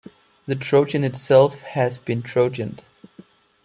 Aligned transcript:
The 0.47 0.55
Trojan 0.55 1.03
itself 1.03 1.61
has 1.61 1.99
been 1.99 2.23
Trojaned. 2.23 2.81